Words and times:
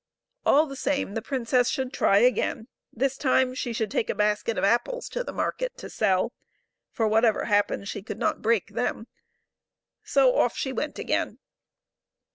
All 0.47 0.65
the 0.65 0.75
same, 0.75 1.13
the 1.13 1.21
princess 1.21 1.69
should 1.69 1.93
try 1.93 2.17
again; 2.17 2.67
this 2.91 3.17
time 3.17 3.53
she 3.53 3.71
should 3.71 3.91
take 3.91 4.09
a 4.09 4.15
basket 4.15 4.57
of 4.57 4.63
apples 4.63 5.07
to 5.09 5.23
the 5.23 5.31
market 5.31 5.77
to 5.77 5.91
sell; 5.91 6.33
for 6.91 7.07
whatever 7.07 7.45
happened 7.45 7.87
she 7.87 8.01
could 8.01 8.17
not 8.17 8.41
break 8.41 8.69
them; 8.73 9.05
so 10.03 10.35
off 10.37 10.57
she 10.57 10.73
went 10.73 10.97
again. 10.97 11.37